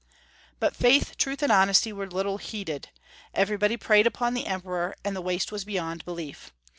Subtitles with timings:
[0.59, 2.89] But faith, truth, and honesty were little heeded.
[3.35, 6.51] Everybody preyed upon the Emperor, and the waste was beyond belief.